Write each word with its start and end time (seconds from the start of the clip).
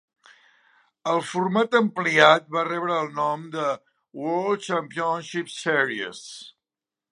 El 1.11 1.19
format 1.31 1.77
ampliat 1.79 2.47
va 2.55 2.63
rebre 2.69 2.97
el 3.03 3.13
nom 3.19 3.45
de 3.57 3.67
Bowl 4.23 4.59
Championship 4.71 5.55
Series. 5.61 6.27